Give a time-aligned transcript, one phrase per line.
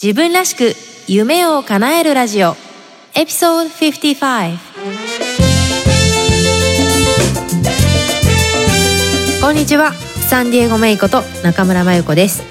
[0.00, 0.74] 自分らしく
[1.08, 2.54] 夢を叶えるラジオ。
[3.16, 4.56] エピソード55
[9.42, 9.92] こんにちは。
[10.30, 12.44] サンディエゴメイコと中村真由子です。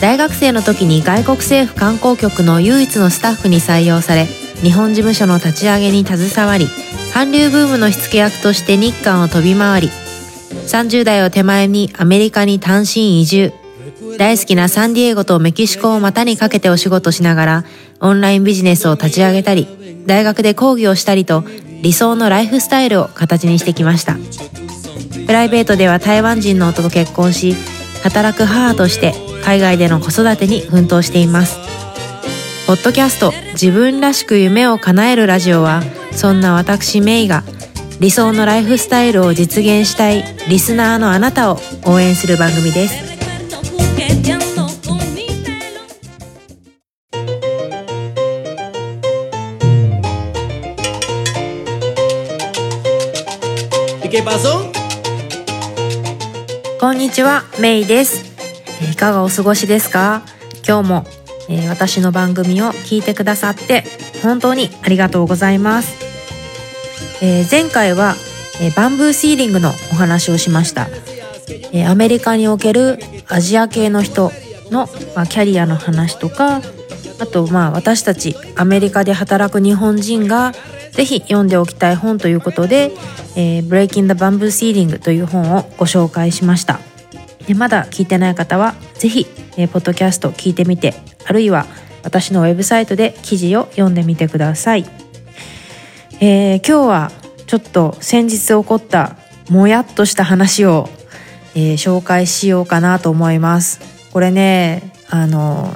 [0.00, 4.26] 大学生の時に外国政府観光局の唯一のスタッフに採用され
[4.62, 6.68] 日本事務所の立ち上げに携わり
[7.12, 13.65] 韓流ブームの火付け役として日韓を飛び回り30代を手前にアメリカに単身移住。
[14.18, 17.64] 大好きなサンディエゴとメキシコを股にかけてお仕事しながら
[18.00, 21.44] オンラインビジネスを立ち上げたり大学で講義をしたりと
[21.82, 24.16] 理想のライフスタイルを形にしてきました。
[25.26, 27.54] プライベートでは台湾人の夫と結婚し
[28.02, 29.12] 働く母として
[29.44, 31.58] 海外での子育てに奮闘しています。
[32.66, 37.42] ポッドキャスト自分らしく夢を叶えるラジオはそんな私メイが
[38.00, 43.15] 理想のライフスタイルを実現したいリスナーのあなたを応援する番組です。
[56.80, 58.24] こんにちはメイです。
[58.92, 60.24] いかがお過ごしですか？
[60.66, 61.04] 今日も、
[61.48, 63.84] えー、私の番組を聞いてくださって
[64.24, 65.94] 本当にありがとうございます、
[67.24, 68.16] えー、前回は、
[68.60, 70.88] えー、バンブーシーリングのお話をしました、
[71.72, 74.32] えアメリカにおけるアジア系の人
[74.72, 76.62] の、まあ、キャリアの話とか
[77.20, 80.52] あとまあ私たちアメリカで働く日本人が
[80.92, 82.92] ぜひ読んでおきたい本ということで
[83.36, 86.80] 「えー、Breaking the Bamboo Ceiling」という本をご紹介しました。
[87.46, 89.26] でまだ聞いてない方はぜひ、
[89.56, 91.66] えー、ポッドキャスト聞いてみてあるいは
[92.02, 94.84] 私のウェブサイトで記事を読んでみてください、
[96.20, 97.12] えー、今日は
[97.46, 99.16] ちょっと先日起こった
[99.48, 100.88] もやっとした話を、
[101.54, 103.80] えー、紹介しようかなと思います。
[104.12, 105.72] これねあの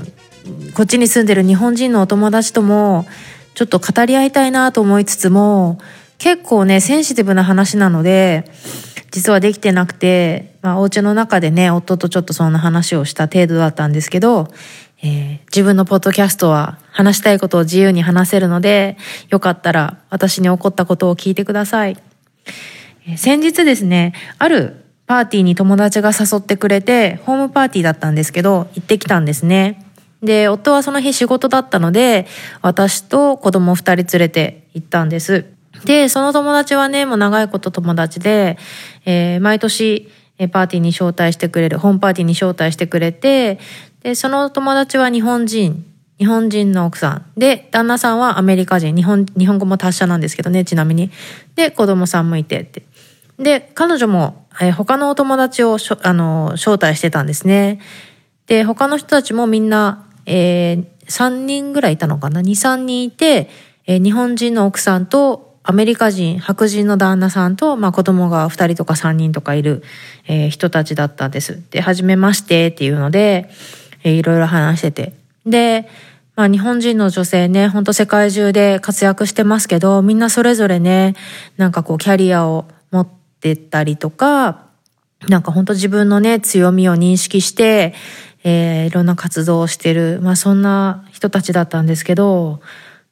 [0.75, 3.07] こっちに住んでる日本人のお友達とも
[3.55, 5.79] ちょっと語り合いたいなと思いつつも
[6.19, 8.45] 結構ねセンシティブな話なので
[9.11, 14.49] 実はできてなくて、まあ、お家の中でね夫とちょっとそんな話をした程度だったんですけど、
[15.03, 18.97] えー、自分のポッドキャストは話したいことを自由に話せるので
[19.31, 21.97] よかったら私に起こったことを聞いてください。
[23.07, 29.90] えー、先日ですねあるパーティーに友達が誘ってくれてホームパーティーだったんですけど行ってきたんですね。
[30.23, 32.27] で、夫はその日仕事だったので、
[32.63, 35.47] 私と子供二人連れて行ったんです。
[35.85, 38.59] で、その友達はね、もう長いこと友達で、
[39.07, 40.09] えー、毎年、
[40.53, 43.59] パーティーに招待してくれる、ホームパーティーに招待してくれて、
[44.03, 45.85] で、その友達は日本人、
[46.19, 47.27] 日本人の奥さん。
[47.37, 51.11] で、旦那さんはアメリカ人、日本、日本語も達者なんですけどね、ちなみに。
[51.57, 52.83] で、子供さんもいてって。
[53.39, 57.81] で、彼女も、えー、他のお友達をあの、招待してたんですね。
[58.47, 63.51] で、他の人たちもみんな、えー、3人ぐらいいたのかな ?2、3人いて、
[63.87, 69.83] えー、日本人の奥さんとアメリカ人、白人の旦那さんと、まあ子供が2人とか3人とかいる、
[70.29, 71.61] えー、人たちだったんです。
[71.71, 73.51] で、はじめましてっていうので、
[74.05, 75.15] えー、いろいろ話してて。
[75.45, 75.89] で、
[76.37, 81.17] まあ日本人の女性ね、ほんと世界中で活躍してますけど、みんなそれぞれね、
[81.57, 83.09] なんかこうキャリアを持っ
[83.41, 84.71] てたりとか、
[85.29, 87.95] なんかほんと自分のね、強みを認識して、
[88.45, 92.61] えー、いろんな活動をしてる、まあそんな人たちだったんですけど、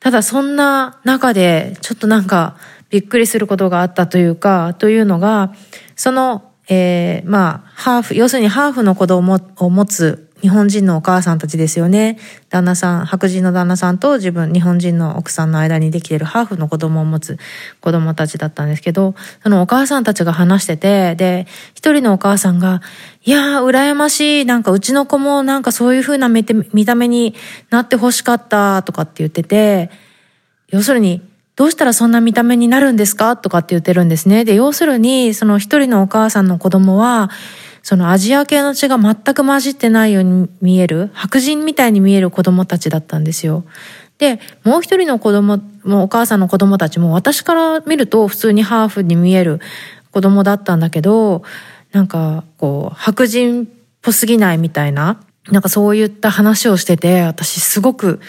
[0.01, 2.57] ただそんな中でちょっとなんか
[2.91, 5.53] びっくりすることがあったというか、というのが、
[5.97, 12.19] その、えー、まあ、ハーフ、要するにハーフの子供を持つ日本人のお母さんたちですよね。
[12.49, 17.39] 旦那さん、白人の旦那さんと自分、日本人の奥さんの間にできているハーフの子供を持つ
[17.81, 22.83] 子供たちだったんですけど、そのお母さんたちが話してて、で、一人のお母さんが、
[23.25, 24.45] いやー、羨ましい。
[24.45, 27.35] なんかうちの子もなんかそういう風な見た目に
[27.71, 29.91] なって欲しかったとかって言ってて、
[30.69, 31.23] 要するに、
[31.57, 33.37] どうしたらそんな見た目になるんですか？
[33.37, 34.45] とかって言ってるんですね。
[34.45, 37.31] で、要するに、その一人のお母さんの子供は、
[37.89, 43.65] そのアジア系の血が全く混じってないように見える、白人みたいに見える子供たちだったんですよ。
[44.19, 49.63] で、もう一人の子供、もお母さんの子供たちも私から見ると普通にハーフに見える
[50.11, 51.45] 子供だったんだけど、
[51.93, 53.69] なんかこう、白人っ
[54.03, 58.21] ぽすぎないみたいな、なんかそういった話をしてて、私すごく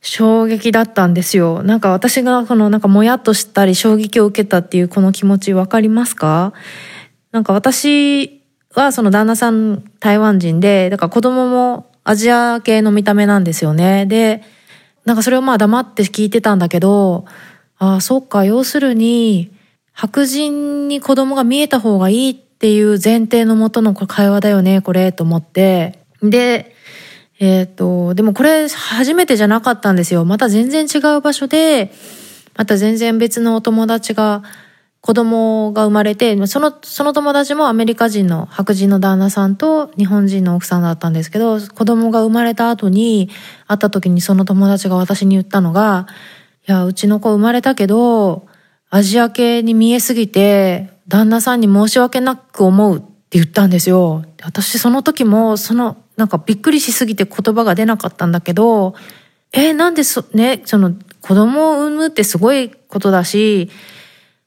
[0.00, 1.64] 衝撃だったんですよ。
[1.64, 6.52] なんか私がこのなんかもやっとしたり衝撃を受けたっていうこの気持ちわかりますか？
[7.32, 8.45] なんか私
[8.80, 14.06] はその旦那さん台湾人で、だから子供もアジア系の見た目なんですよね。
[14.06, 14.42] で、
[15.04, 17.24] なんかそれをまあ黙って聞いてたんだけど、
[17.78, 19.50] ああ、そっか、要するに、
[19.92, 25.98] 白人に子供が見えた方がいいっていう前提のもとの会話だよね、これ、と思って。
[26.22, 26.74] で、
[27.38, 30.24] えっ、と、でもこれ初めてじゃなかったんですよ。
[30.24, 31.92] また全然違う場所で、
[32.56, 34.42] また全然別のお友達が、
[35.06, 43.30] 子供が生まれて、その、その友達もアメリカ人の白人の旦那さんと日本人の奥さんだったんですけど、子供が生まれた後に
[43.68, 46.08] 会った時にその友達が私に言ったのが、
[46.68, 48.48] いや、うちの子生まれたけど、
[48.90, 53.06] アジア系に見えすぎて、旦那さんに申し訳なく思うって
[53.38, 54.24] 言ったんですよ。
[54.42, 58.96] 私その時も、その、なんかびっくりしすぎて言葉が出なかったんだけど、
[59.52, 63.70] え、なんでそ、ね、その子供を産むってすごいことだし、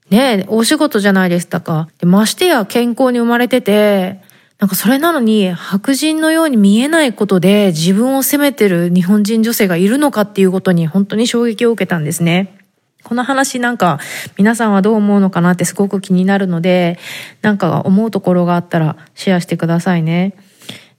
[0.10, 1.88] ね、お仕事じゃないですか。
[2.04, 4.22] ましてや健康に生まれてて、
[4.60, 12.58] なんかそれなのに白人のように見えないことで自分を責めてる日本人女性がいるのかっていうことに本当に衝撃を受けたんですね。
[13.04, 14.00] この話なんか
[14.38, 17.00] 皆さんはどう思うのかなってすごく気になるので、
[17.42, 20.34] なんか思うところがあったらシェアしてくださいね。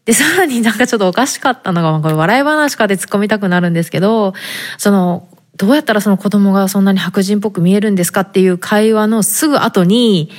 [0.07, 4.33] で、さらになんかちょっとおかしかったのが、これ笑い話かで突っ込みたくなるんですけど、
[4.79, 5.29] その、
[5.61, 10.31] どうやったらその子供がそんなに白人っぽく見えるんですかっていう会話のすぐ後に、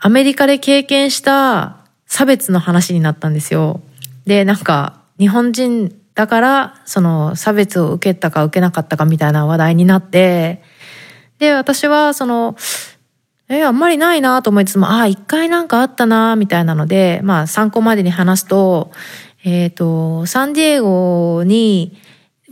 [0.00, 3.82] アメリカで経験した差別の話になったんですよ。
[4.26, 10.60] で、なんか、日本人だから、その差別を受けたか受けなかったかみたいな話題になって、
[11.38, 12.56] で、私はその、
[13.48, 18.90] えあんまりないなと思いつつも、ああ、一回なんかあったなみたいなので、まあ参考までに話すと、
[19.44, 21.96] えっ、ー、と、サンディエゴに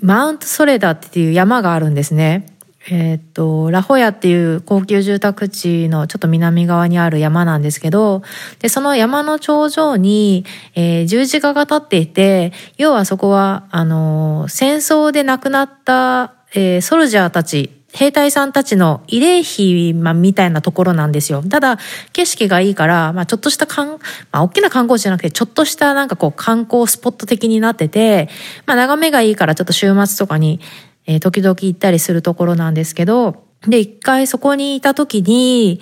[0.02, 2.46] マウントソレダっていう山があるんですね。
[2.88, 8.22] えっ、と、ラホヤっていう高級住宅地のちょっと南側にある山なんですけど、
[8.60, 21.42] で、その山の頂上に、えー、十字架が立っていて、要はそこは、あの戦争で亡くなった、えー、ソルジャーたち兵隊さんたちの慰霊碑、ま、みたいなところなんですよ。
[21.42, 21.78] ただ、
[22.12, 23.98] 景色がいいから、まあ、ちょっとした観、
[24.30, 28.28] まあ、大きな観光地じゃなくて、ちょっとしたなんかこう、観光スポット的になってて、
[28.66, 30.60] まあ、眺めがいいから、ちょっと週末とかに、
[31.06, 35.80] えー、時々行ったりするところなんですけど、で、一回そこにいた時に、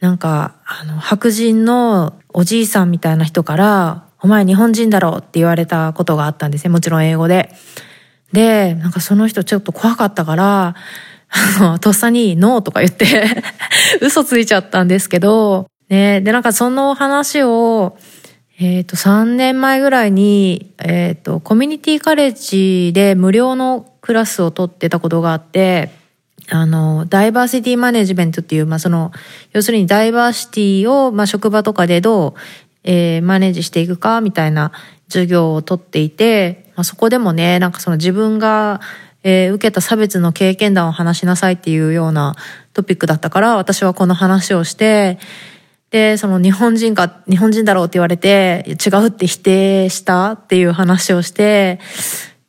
[0.00, 6.70] なんか、あの、白人のおじいさんみたいな人から、お前日本人だろって言われたことがあったんですね。
[6.70, 7.54] もちろん英語で。
[8.32, 10.74] で、なんかその人ちょっと怖かったから、
[11.30, 13.42] あの、とっさにノーとか言って
[14.02, 17.96] 嘘ついちゃったんですけど、ね、で、なんかその話を、
[18.58, 25.90] えっ、ー、と、3年前ぐらいに、えっ、ー、と、コミュニティカレッジで無料のクラスを取ってたことがあって、
[26.50, 29.12] あの、ダイバーシティマネジメントっていう、まあ、その、
[29.52, 32.40] 要するにダイバーシティを、まあ、職場とかでどう、
[32.84, 34.72] えー、マネージしていくか、みたいな
[35.08, 38.80] 授業を取っていて、まあ、そこでもね、なんかその自分が、
[39.22, 42.36] えー、受けた差別の経験談を話しなさいっていうような
[42.72, 45.18] トピックだったから、私はこの話をして、
[45.90, 51.80] で、その日本人か、日本人だろうって言われて、違うって否定したっていう話をして、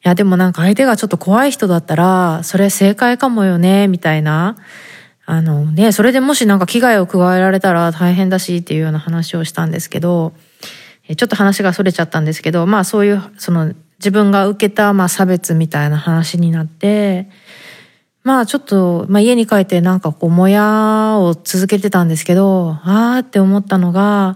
[0.05, 4.57] いや、でもなんか相手がちょっと怖い人だったら、それ正解かもよね、みたいな。
[5.25, 10.33] あのね、それでもしなんか危害を加えられたら大変だしっていうような話をしたんですけど、
[11.15, 17.29] ちょっと話が逸れちゃったんですけど、まあそういう、その自分が受けた、まあ、差別みたいな話になって、
[18.23, 24.35] まあちょっと、まあ家に帰ってなんかこう、もやを続けてたんですけど、あーって思ったのが、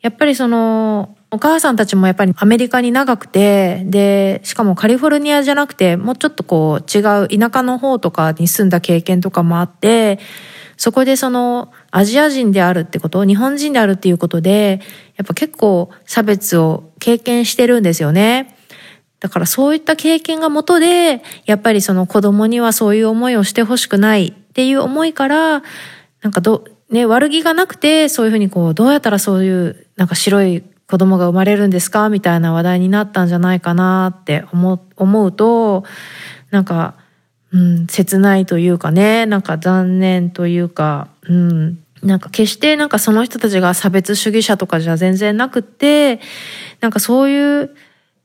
[0.00, 10.18] やっぱりその、お母さんたちもやっぱりアメリカに長くて、で、しかもカリフォルニアじゃなくて、もうちょっとこう違う田舎の方とかに住んだ経験とかもあって、
[10.76, 14.80] そこでそのアジア人であるってこと、日本人であるっていうことで、
[15.16, 18.53] やっぱ結構差別を経験してるんですよね。
[19.24, 25.62] だからそういった経験がもとで、やっぱりその子供にはそういう思いをしてほしくないっていう思いから、
[26.20, 35.84] なんかど、ね、悪気がなくて、そういうふうにこう、どうやったらそういう、なんか白い子供が生まれるんですかみたいな話題になったんじゃないかなって思思うと、
[36.50, 36.92] なんか、
[37.50, 46.20] うん、切ないというかね、なんか残念というか、うん、なんか決してなんかその人たちが差別主義者とかじゃ全然なくって、
[46.82, 47.74] なんかそういう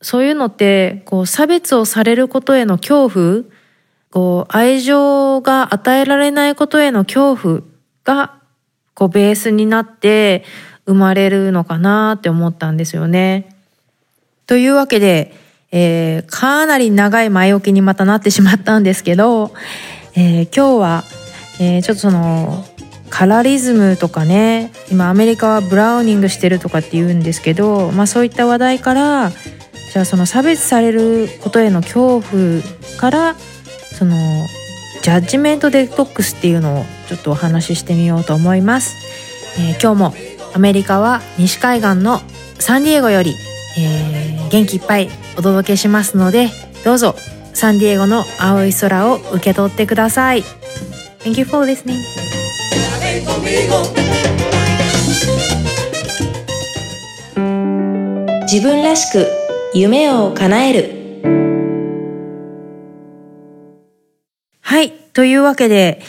[0.02, 3.44] そういうのって、こう、差別をされることへの恐怖、
[4.12, 7.62] こう、愛情が与えられないことへの恐怖
[8.06, 8.36] が、
[8.94, 10.46] こう、ベースになって
[10.86, 13.50] 生まれるのかなって思ったんですよね。
[14.48, 15.36] というわけで、
[15.72, 19.52] えー、かなり長い前置きにまたなってしまったんですけど、
[20.16, 21.04] えー、今日は、
[21.60, 22.66] えー、ちょっとその、
[23.10, 29.32] カラリズムとかね、今アメリカはブラウニングしてるとかって言うんですけど、まあそういった話題から、
[29.92, 32.62] じゃあその差別されることへの恐怖
[33.00, 33.36] から
[33.98, 34.16] その
[35.02, 38.96] ジャッジメントデトックスっていうのをちょっとお話ししてみようと思います、
[39.60, 40.14] えー、今日も
[40.54, 42.20] アメリカは西海岸の
[42.60, 43.36] サンディエゴより、
[43.78, 46.50] えー、元気いっぱいお届けしますので
[46.84, 47.16] どうぞ
[47.54, 50.44] サンディエゴの青い空を受け取ってください。
[51.20, 52.00] Thank you for listening.
[58.44, 59.39] 自分らしく
[59.74, 61.22] 夢を叶える。
[64.62, 64.92] はい。
[64.92, 66.02] というわけで、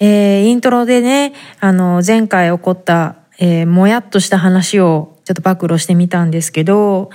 [0.00, 7.10] えー、イントロでねあの前回起こったえー、もやっとした話をちょっと暴露してみたんですけど、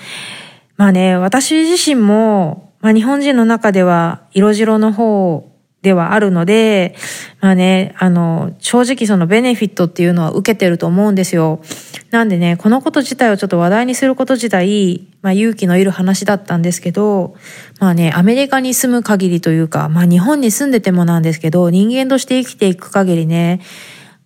[0.78, 5.53] まあね、私自身も、まあ日本人の中では色白の方
[5.84, 6.96] ではあるので、
[7.42, 11.62] まあね、あの、正直そのベネフィットっていうのは受けてると思うんですよ。
[12.10, 17.36] なんでね、このこと自体をちょっと話題にすること自体、まあ勇気のいる話だったんですけど、
[17.82, 23.60] まあね、アメリカに住む限りというか、まあ日本に住んでてもなんですけど、人間として生きていく限りね、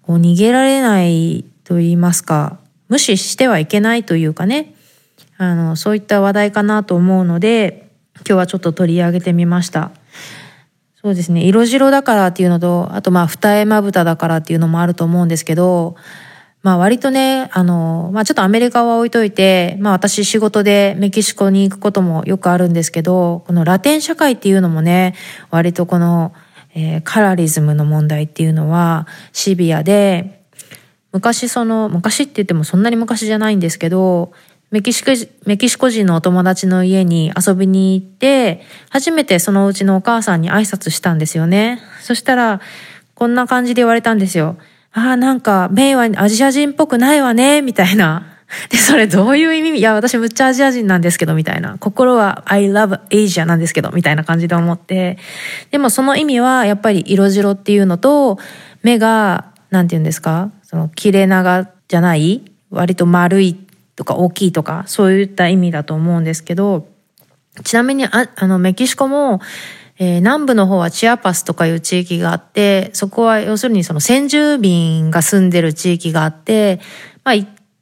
[0.04, 4.76] こう逃げられないと言いますか、無視してはいけないというかね、
[5.38, 9.90] あの、そういった話題かなと思うので、今日はちょっと取り上げてみました。
[11.02, 15.96] そうですね、色白だからっていうのと、あとまあ二重まぶただからっていうのもあると思うんですけど、
[16.64, 25.14] まあ割とね、あの、まあちょっとアメリカは置いといて、まあ私仕事でメキシコに行くこともよくあるんですけど、このラテン社会っていうのもね、
[25.52, 26.34] 割とこの、
[26.74, 30.42] えー、カラリズムの問題っていうのはシビアで、
[31.14, 34.34] 昔その、昔って言ってもそんなに昔じゃないんですけど、
[34.70, 35.12] メキシコ、
[35.46, 41.80] メキシコ人のお友達の家に遊びに行って、初めてそのうちのお母さんに挨拶したんですよね。
[42.02, 42.60] そしたら、
[43.16, 44.58] こんな感じで言われたんですよ。
[44.92, 48.34] ああ、なんか、メイはアジア人っぽくないわね、みたいな。
[48.70, 49.80] で、それどういう意味？
[49.80, 51.78] いや、私むっちゃアジア人なんですけど、みたいな。
[51.80, 55.18] 心は I love Asia なんですけど、みたいな感じで思って。
[55.72, 58.38] でもその意味は、やっぱり色白っていうのと、
[58.84, 60.52] 目が、なんて言うんですか？
[60.64, 62.42] その切れ長じゃない？
[62.70, 63.58] 割と丸い
[63.98, 66.88] とか大きいとかそういった意味だと思うんですけど
[67.66, 69.42] ちなみにああのメキシコも、
[69.98, 76.80] えー、南部の方はチアパスとかいう地域があってそこは要するにその先住民が住んでる地域があって
[77.26, 77.36] まあ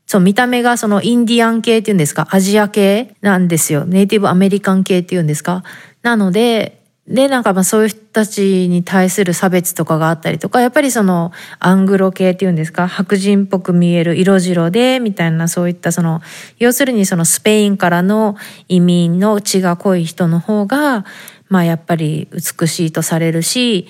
[0.08, 3.86] そう、見た目がそのインディアン系っていうんですか、アジア系なんですよ。
[3.86, 5.64] ネイティブアメリカン系っていうんですか。
[6.04, 16.22] なので、で、なんかまあそういう人たちに対する差別とかがあったりとか、やっぱりそのアングロ系っていうんですか、白人っぽく見える色白で、みたいなそういったその、
[16.58, 18.38] 要するにそのスペインからの
[18.70, 21.06] 移民の血が濃い人の方が、
[21.48, 23.88] まあやっぱり美しいとされるし、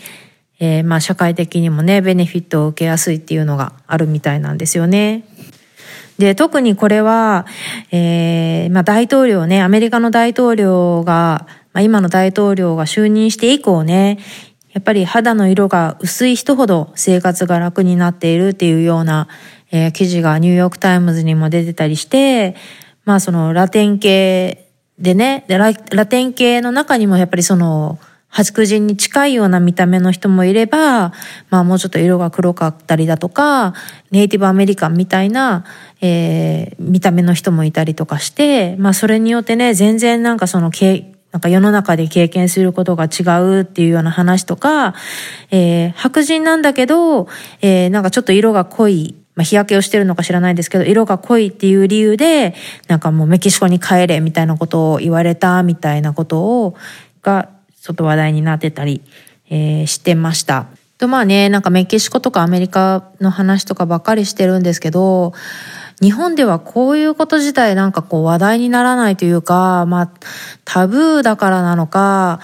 [0.59, 5.23] えー、まあ社会的にもね、ベネフィットを受けやすいっていうのがあるみたいなんですよね。
[6.17, 7.45] で、特にこれは、
[7.91, 14.17] えー、まあ大統領ね、アメリカの大統領が、まあ、今の大統領が就任して以降ね、
[14.71, 19.27] やっぱり肌の色が薄い人ほど生活が楽になっているっていうような、
[19.71, 22.55] えー、記事がニューヨークタイムズにも出てたりして、
[23.03, 31.11] まあそのラテン系でね、でラテン系の中にもやっぱりその白人に近いような見た目の人もいれば、
[31.49, 33.73] まあもうちょっと色が黒かったりだとか、
[34.11, 35.65] ネイティブアメリカンみたいな、
[35.99, 40.71] えー、見た目の人もいたりとかして、まあそれによってね、全然なんかその
[41.35, 44.95] なんか世の中で経験することが違うっていうような話とか、
[45.51, 47.27] えー、白人なんだけど、
[47.59, 52.55] えー、なんかちょっと色が濃い、まあ、日焼けをしてるのか知らないですけど、色が濃いっていう理由で、
[52.87, 56.77] なんかもうメキシコに帰れみたいなことを言われたみたいなことを、
[57.21, 57.49] が、
[57.81, 59.01] ちょっと話題になってたり、
[59.49, 60.67] えー、してました。
[60.97, 65.33] とまあね、なんかメキシコとかアメリカの話とかばっかりしてるんですけど、
[66.01, 70.11] 日本ではこういうこと自体なんかこう話題にならないというか、まあ
[70.65, 72.39] タブーだからなのか、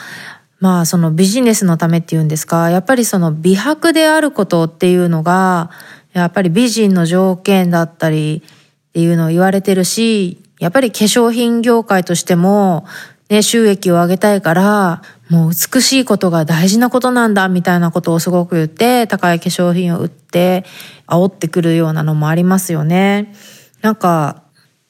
[0.60, 5.72] まあそのビジネスのためっていうんですか、やっぱりその美白であることっていうのが、
[6.14, 12.86] やっぱり美人の条件だったりっていうのを言われてるし、やっぱり化粧品業界としても、
[13.30, 20.66] ね、収益を上げたいから、もう美しいことが大事なことなんだみたいなことをすごく言って、高い化粧品を売って、
[21.08, 23.34] 煽ってくるようなのもありますよね。
[23.82, 24.44] なんか、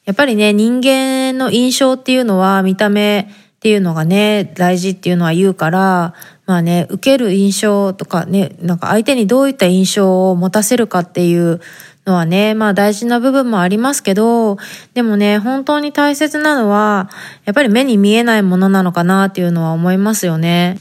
[0.04, 3.24] やっぱりね、人間の印象っていうのは見た目っ
[3.60, 11.60] ていうのがね、大事っていうのは言うから、まあね、受ける印象とかね、なんか相手にどういった印象を持たせるかっていう
[12.06, 14.56] のはね、まあ大事な部分もありますけど、
[14.94, 17.10] でもね、本当に大切なのは、
[17.44, 20.78] やっぱり目に見えないものなのかなっていうのは思いますよね。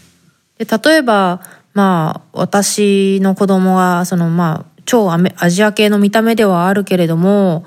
[0.57, 1.41] で例えば、
[1.73, 7.65] まあ、私の子供が、そのまあ、超アジア系の見た目ではあるけれども、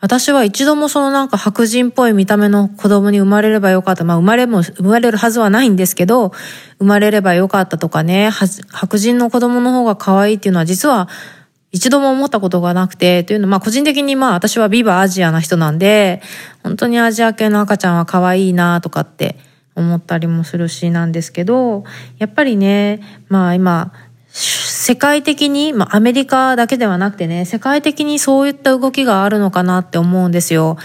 [0.00, 4.04] 私は一度もそのなんか白人っぽい見た目の子供に生まれればよかった。
[4.04, 6.32] まあ生まれも、生まれるはずはないんですけど、
[6.78, 8.30] 生まれればよかったとかね、
[8.70, 11.08] 白人の子供の方が可愛いっていうのは実は
[11.70, 16.22] 一度も思ったことがなくて、というのは、まあ個人的にまあ私はビバアジアな人なんで、
[16.62, 19.36] 本当にアジア系の赤ちゃんは可愛いなとかって
[19.74, 21.84] 思ったりもするしなんですけど、
[22.18, 23.92] やっぱりね、まあ今、
[24.30, 30.78] 世界的に、まあアメリカだけではなくてね、世界的にそういった動きがあるのかなって思うんですよ。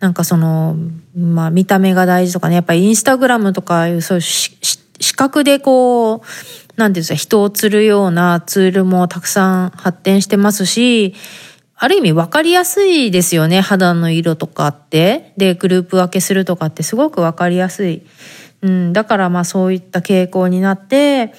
[0.00, 0.76] なんかその、
[1.16, 6.20] まあ見た目が大事とかね、やっぱりインスタグラムとかいうそういう視覚でこう、
[6.76, 11.14] なんていうんですか、人を釣るようなツールもたくさん発展してますし、
[11.76, 13.60] ある意味分かりやすいですよね。
[13.60, 15.32] 肌の色とかって。
[15.36, 18.02] で、グループ分けするとかってすごく分かりやすい。
[18.62, 21.34] うん、だからまあそういった傾向になって、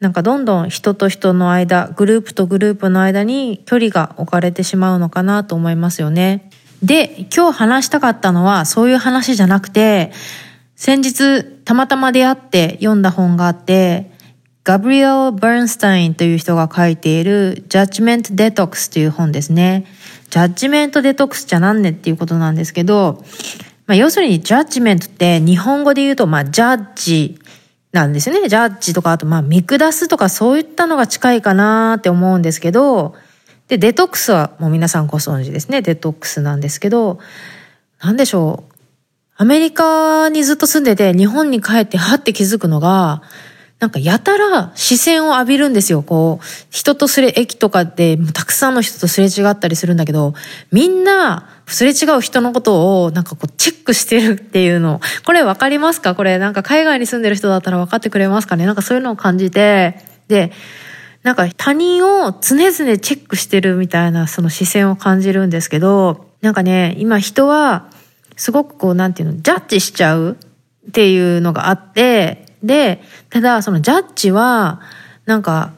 [0.00, 6.50] なんかどんどん人と人の間、グループとグループの間に距離が置かれてしまうのかなと思いますよね。
[6.82, 10.12] で、今日話したかったのはそういう話じゃなくて、
[10.76, 14.12] 先日たまたま出会って読んだ本があって、
[14.68, 19.86] ガブリエル・バーンスタインという人が書いているジャッジメント・デトックスという本ですね。
[20.28, 23.24] ジャッジメント・デトックスじゃなんねっていうことなんですけど、
[23.86, 27.40] まあ、要するにジャッジメントって日本語で言うと、まあ、ジャッジ
[27.92, 28.46] なんですよね。
[28.46, 33.14] ジャッジとか、あと、まあ、見下すとかそういったのが近いかなって思うんですけど、
[33.68, 35.80] で、デトックスはもう皆さんご存知ですね。
[35.80, 37.20] デトックスなんですけど、
[38.02, 38.74] なんでしょう。
[39.38, 43.22] アメリカにずっと住んでて日本に帰ってはって気づくのが、
[43.78, 46.02] なんかやたら視線を浴びるんですよ。
[46.02, 50.34] こう、人とすれ、駅とかでたくさんの人とすれ違ったりするんだけど、
[50.72, 55.00] みんな、すれ違う人のことをなんかこうチェックしてるっていうの。
[55.24, 56.14] これわかりますか？
[56.14, 58.64] これなんか海外に住んでる人だったら分かってくれますかね？
[58.64, 60.50] なんかそういうのを感じて、で、
[61.22, 67.90] なんか他人を常々チェックしてるみたいなその視線を感じるんですけど、なんかね、今人は
[68.36, 70.38] すごくこうなんていうの、ジャッジしちゃう
[70.88, 74.80] っていうのがあって、で、ただそのジャッジは、
[75.26, 75.72] なんか、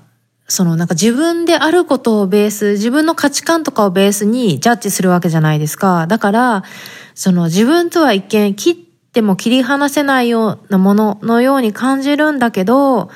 [0.50, 6.08] そのなんか自分であることをベース、自分の価値観とかをベースにジャッジするわけじゃないですか。
[6.08, 6.64] だから、
[7.14, 8.74] その自分とは一見切っ
[9.12, 13.10] ても切り離せないようなもののように感じるんだけど、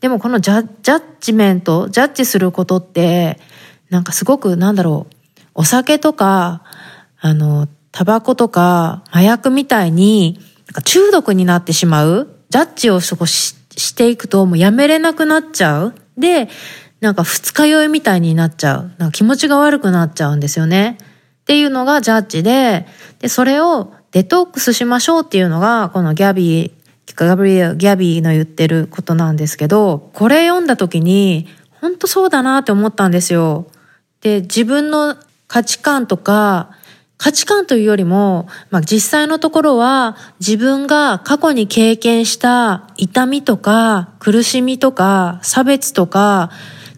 [0.00, 3.38] でもこのジャジャッジメント、ジャッジすることって、
[3.88, 5.14] なんかすごくなんだろう、
[5.54, 6.62] お酒とか、
[7.20, 10.40] あの、タバコとか麻薬みたいに、
[10.84, 15.94] 中毒になってしまうジャッジをそこししていくともうやめれなくなっちゃう。
[16.18, 16.48] で、
[17.00, 18.90] なんか二日酔いみたいになっちゃう。
[18.98, 20.98] なんか気持ちが悪くなっちゃうんですよね。
[21.00, 22.86] っていうのがジャッジで、
[23.20, 26.72] で、それをデトックスしましょうっていうのが、このギャビー、
[27.14, 31.48] ガブリエル、ギャビーの言ってることなんですけど、これ読んだ時に、
[31.80, 33.66] 本当そうだなって思ったんですよ。
[34.20, 35.16] で、自分の
[35.48, 36.76] 価値観とか、
[37.22, 46.50] 価値観というよりも、まあ、実際のところは自分が過去に経験した痛みとか苦しみとか差別とか、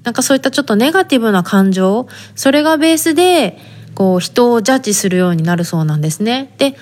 [0.05, 2.07] なんかそういったちょっとネガティブな感情、
[2.37, 3.59] それがベースで、
[3.97, 6.55] こう人をジャッジするようになるそうなんですね。
[6.57, 6.77] で、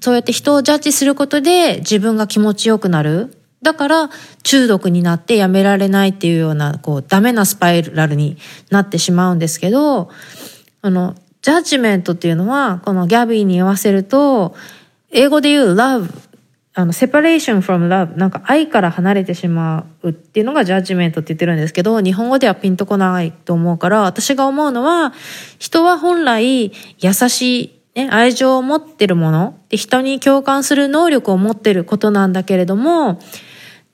[0.00, 3.36] そうやって人をジャッジすることで自分が気持ちよくなる。
[3.60, 4.10] だから
[4.44, 8.36] 中毒になってやめられないっていうような、こうダメなスパイラルに
[8.70, 10.10] なってしまうんですけど、
[10.80, 14.54] あの、ジャッジメントっていうのは、このギャビーに言わせると、
[15.10, 16.08] 英語で言う love、
[16.72, 25.12] あの、separation from love、なんか愛から離れてしまうっていうのがジャッジメントって言ってるんですけど、日本語ではピンとこないと思うから、私が思うのは、
[25.58, 33.20] 人は本来優しい、ね、愛情を持ってるもの、で人に共感する能力を持ってることなんだけれども、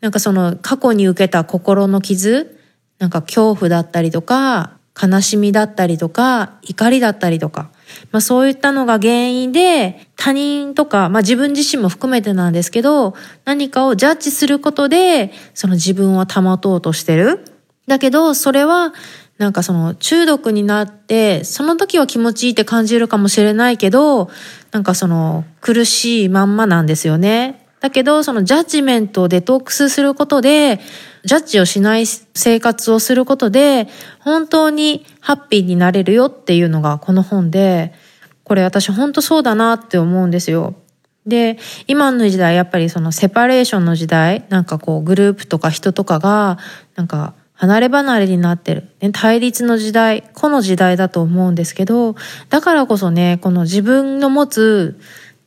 [0.00, 2.60] なんかその過去に受けた心の傷、
[3.00, 7.70] なんか恐怖だったりとか、悲しみだったりとか、怒りだったりとか、
[8.12, 17.44] まあそういったのが原因で他人とか、まあ自分自身も含めてなんですけど、何かをジャッジすることで、その自分を保とうとしてる。
[17.86, 18.92] だけど、それは、
[19.38, 24.28] なんかその中毒になって、その時は気持ちいいって感じるかもしれないけど、
[24.70, 27.66] なんかその苦しいまんまなんですよね。
[27.80, 30.78] だけど、そのジャッジメントをデトックスすることで、
[31.24, 33.88] ジャッジをしない生活をすることで、
[34.20, 37.92] 本当にハッピーになれるよっていうのがこの本で、
[38.44, 40.74] これ私本当そうだなって思うんですよ。
[41.26, 46.58] で、今の時代、やっぱりそのセパレーションの時代、なんかこうグループとか人とかが、
[46.96, 48.88] なんか離れ離れになってる。
[49.12, 52.16] 対立の時代、この時代だと思うんですけど、
[52.48, 54.98] だからこそね、この自分の持つ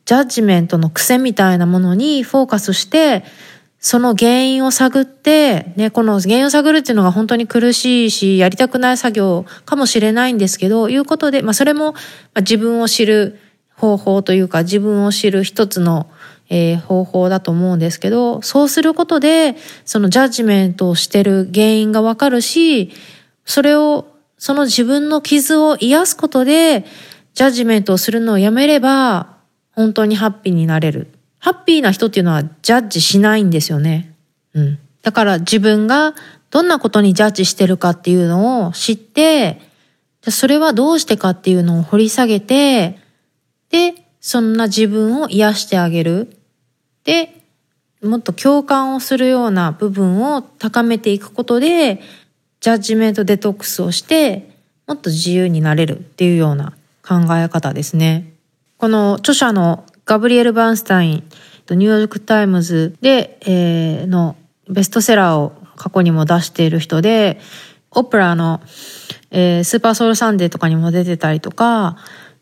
[0.05, 3.23] ジャッジメントの癖みたいなものにフォーカスして、
[3.83, 11.93] その原因を探って、ね、この原因を探るっていうのが本当に苦しいし、やりたくない作業かもしれないんですけど、いうことで、まあそれも、
[12.37, 13.37] 自分を知る
[13.75, 16.09] 方法というか、自分を知る一つの、
[16.49, 22.89] えー、方法だと思うんですけど、そうすることで、そのジャッジメントをしてる原因がわかるし、
[23.43, 26.85] それをその自分の傷を癒すことで、
[27.33, 29.35] ジャッジメントをするのをやめれば、
[29.73, 31.12] 本当にハッピーになれる。
[31.43, 34.15] ハッピーな人っていうのはジャッジしないんですよね。
[34.53, 34.79] うん。
[35.01, 36.15] だから自分が
[36.51, 39.59] どんなことにジャッジしてるかっていうのを知って、
[40.21, 42.97] じゃそれはどうしてかっていうのを掘り下げて、
[43.71, 46.37] で、そんな自分を癒してあげる。
[47.03, 47.43] で、
[48.01, 51.99] もっと共感をするような部分を高めていくことで、
[52.61, 54.49] ジャッジメントデトックスをして、
[54.87, 56.71] もっと自由になれるっていうような
[57.05, 58.31] 考え方ですね。
[58.77, 61.23] この著者のガブリエル・バーンスタイン、
[61.69, 64.35] ニューヨーク・タイムズで、えー、の
[64.69, 67.39] ベストセラーを過去にも出している人で、
[67.91, 68.61] オプラの、
[69.31, 71.97] えー、スーパーソウルサンデーとかにも出てたりとか、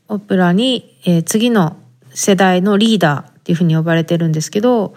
[0.07, 1.77] オプラに、えー、次の
[2.13, 4.95] 世代のリーダーっていうふうに呼ばれてるんですけど、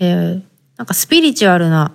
[0.00, 0.42] えー、
[0.76, 1.92] なんかスピリチュアルな、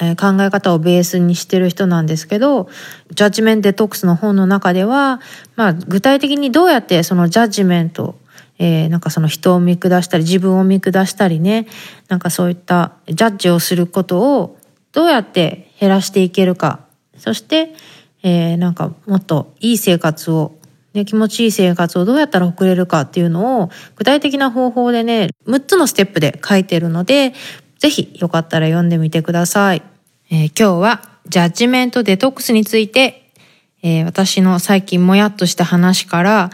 [0.00, 2.68] えー、考え方をベースにしてる人なんですけど、
[3.12, 5.20] ジャッジメントデトックスの本の中では、
[5.56, 8.16] まあ具体的にどうやってそのジャッジメント、
[8.58, 11.66] えー、なんかその人を見下したり自分を見下したりね、
[12.08, 14.58] なんかそういったジャッジをすることを
[14.92, 16.80] どうやって減らしていけるか、
[17.16, 17.74] そして、
[18.22, 20.58] えー、なんかもっといい生活を
[20.94, 27.34] ね、気持ちいい生活をどうやったら送れるかっていうのを具体的な方法でね、6つのステップで書いてるので、
[27.78, 29.82] ぜひよかったら読んでみてください。
[30.30, 33.30] えー、今日はジャッジメントデトックスについて、
[33.82, 36.50] えー、私の最近もやっとした話から、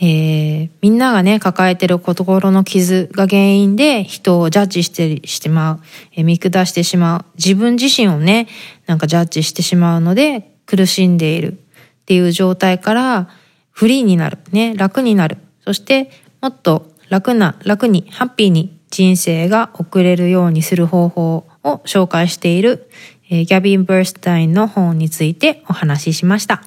[0.00, 5.80] えー、みんながね、抱えてる心の傷が原因で人をジャッジしてしまう、
[6.12, 8.48] えー、見下してしまう、自分自身をね、
[8.86, 11.58] なんかジャッジしてしまうので苦しんでいる。
[12.04, 13.28] っていう状態から、
[13.70, 15.38] フリーになる、ね、楽になる。
[15.64, 16.10] そして
[16.42, 22.90] もっと楽な、楽に、ハッピーに人生が送れるようにする方法を紹介している、
[23.30, 26.62] えー、ギャビン・バースタインの本についてお話ししました。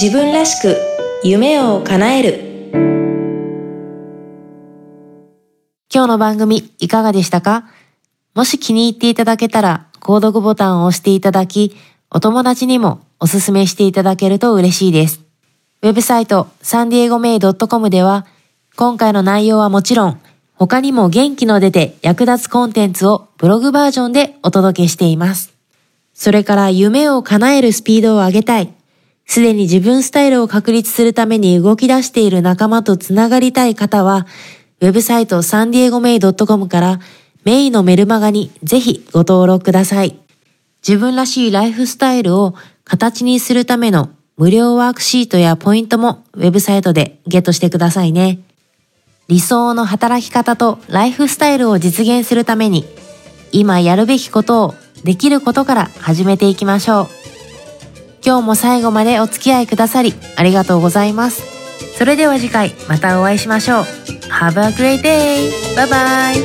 [0.00, 0.76] 自分らしく
[1.28, 2.70] 夢を叶える。
[5.92, 7.64] 今日の番組いかがでしたか？
[8.36, 11.74] もし気に入っていただけたら、購読ボタンを押していただき、
[12.12, 15.20] お友達にもおすすめしていただけると嬉しいです。
[15.82, 18.24] ウェブサイトサンディエゴメイドットコムでは
[18.76, 20.20] 今回の内容はもちろん
[20.54, 25.52] 他にも元気の出て役立つコンテンツをブログバージョンでお届けしています。
[26.14, 28.72] それから夢を叶えるスピードを上げたい。
[29.26, 34.26] すでに自分スタイルを確立するために動き出している仲間とつながりたい方は、
[34.80, 37.00] ウェブサイトサンディエゴメイドットコムから
[37.44, 40.18] メイのメルマガにぜひご登録ください。
[40.86, 48.38] 自分らしいライフスタイルを形にするための無料ワークシートやポイントもウェブサイトでゲットしてくださいね。
[49.28, 52.84] 理想の働き方とライフスタイルを実現するために
[53.50, 57.25] 今やるべきことをできることから始めていきましょう。
[58.26, 61.44] 今日も最後までお付き合いくださりありがとうございます。
[61.96, 63.84] それでは次回またお会いしましょう。
[64.28, 65.52] Have a great day!
[65.76, 66.44] Bye bye!